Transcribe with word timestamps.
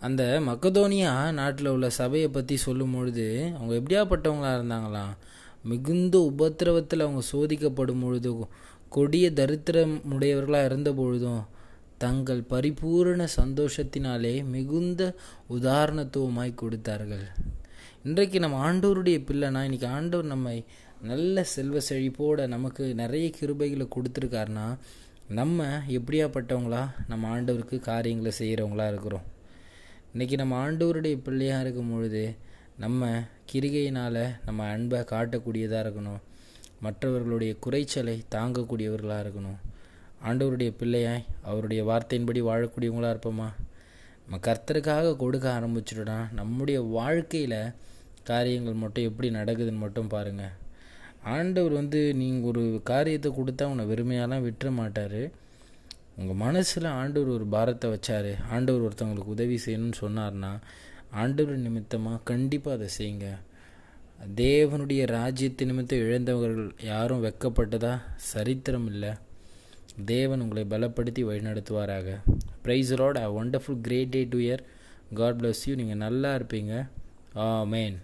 அந்த 0.00 0.22
மக்கதோனியா 0.46 1.30
நாட்டில் 1.30 1.66
உள்ள 1.66 1.90
சபையை 1.90 2.28
பற்றி 2.28 2.56
சொல்லும் 2.56 2.92
பொழுது 2.92 3.26
அவங்க 3.56 3.72
எப்படியாப்பட்டவங்களா 3.80 4.52
இருந்தாங்களாம் 4.58 5.14
மிகுந்த 5.62 6.18
உபத்திரவத்தில் 6.30 7.04
அவங்க 7.06 7.22
சோதிக்கப்படும் 7.32 8.00
பொழுது 8.00 8.30
கொடிய 8.88 9.26
தரித்திரம் 9.30 9.94
உடையவர்களாக 10.12 10.64
இருந்த 10.64 10.92
பொழுதும் 10.92 11.42
தங்கள் 11.98 12.40
பரிபூரண 12.42 13.26
சந்தோஷத்தினாலே 13.36 14.44
மிகுந்த 14.44 15.14
உதாரணத்துவமாய் 15.50 16.54
கொடுத்தார்கள். 16.54 17.26
இன்றைக்கு 18.04 18.38
நம்ம 18.40 18.58
ஆண்டோருடைய 18.66 19.18
பிள்ளைனா 19.28 19.60
இன்றைக்கி 19.68 19.86
ஆண்டவர் 19.86 20.26
நம்மை 20.26 20.64
நல்ல 21.02 21.44
செல்வ 21.44 21.78
செழிப்போட 21.88 22.46
நமக்கு 22.46 22.94
நிறைய 22.94 23.30
கிருபைகளை 23.40 23.86
கொடுத்துருக்காருனா 23.96 24.66
நம்ம 25.28 25.66
எப்படியாப்பட்டவங்களா? 25.88 26.82
நம்ம 27.08 27.28
ஆண்டவருக்கு 27.34 27.78
காரியங்களை 27.80 28.32
செய்கிறவங்களா 28.38 28.88
இருக்கிறோம். 28.88 29.29
இன்றைக்கி 30.14 30.36
நம்ம 30.40 30.54
ஆண்டவருடைய 30.62 31.16
பிள்ளையாக 31.26 31.64
இருக்கும் 31.64 31.90
பொழுது 31.92 32.22
நம்ம 32.82 33.08
கிரிகையினால் 33.50 34.22
நம்ம 34.46 34.64
அன்பை 34.74 35.00
காட்டக்கூடியதாக 35.10 35.82
இருக்கணும். 35.84 36.20
மற்றவர்களுடைய 36.84 37.52
குறைச்சலை 37.64 38.14
தாங்கக்கூடியவர்களாக 38.34 39.24
இருக்கணும். 39.24 39.58
ஆண்டவருடைய 40.28 40.70
பிள்ளையாய் 40.80 41.22
அவருடைய 41.50 41.82
வார்த்தையின்படி 41.90 42.40
வாழக்கூடியவங்களாக 42.48 43.14
இருப்போமா? 43.14 43.48
நம்ம 44.24 44.40
கர்த்தருக்காக 44.46 45.14
கொடுக்க 45.22 45.46
ஆரம்பிச்சிட்டோன்னா 45.58 46.18
நம்முடைய 46.40 46.80
வாழ்க்கையில் 46.96 47.60
காரியங்கள் 48.30 48.82
மட்டும் 48.84 49.08
எப்படி 49.10 49.30
நடக்குதுன்னு 49.38 49.84
மட்டும் 49.84 50.12
பாருங்கள் 50.14 50.56
ஆண்டவர் 51.34 51.72
வந்து 51.80 52.02
நீங்கள் 52.22 52.50
ஒரு 52.50 52.64
காரியத்தை 52.92 53.32
கொடுத்தா 53.38 53.70
உன்னை 53.72 53.86
வெறுமையாலாம் 53.92 54.46
விட்டுற 54.48 54.70
மாட்டார். 54.80 55.22
உங்கள் 56.20 56.40
மனசில் 56.44 56.86
ஆண்டவர் 57.00 57.36
ஒரு 57.36 57.46
பாரத்தை 57.54 57.86
வச்சார் 57.92 58.30
ஆண்டவர் 58.54 58.84
ஒருத்தவங்களுக்கு 58.86 59.34
உதவி 59.36 59.56
செய்யணும்னு 59.64 59.98
சொன்னார்னா 60.00 60.50
ஆண்டவர் 61.20 61.64
நிமித்தமாக 61.66 62.18
கண்டிப்பாக 62.30 62.76
அதை 62.76 62.88
செய்யுங்க. 62.98 63.28
தேவனுடைய 64.40 65.02
ராஜ்யத்து 65.16 65.68
நிமித்தம் 65.70 66.02
இழந்தவர்கள் 66.06 66.68
யாரும் 66.90 67.22
வெக்கப்பட்டதா? 67.24 67.92
சரித்திரம் 68.32 68.88
இல்லை. 68.92 69.12
தேவன் 70.12 70.42
உங்களை 70.44 70.64
பலப்படுத்தி 70.74 71.22
வழிநடத்துவாராக. 71.30 72.18
Praise 72.64 72.92
Lord 73.00 73.22
a 73.24 73.28
wonderful 73.40 73.80
great 73.86 74.14
day 74.16 74.22
to 74.34 74.38
year 74.46 74.64
God 75.20 75.40
bless 75.40 75.64
you 75.68 75.74
நீங்கள் 75.82 76.02
நல்லா 76.06 76.32
இருப்பீங்க. 76.38 76.74
ஆ 77.36 77.46
மேன் 77.74 77.98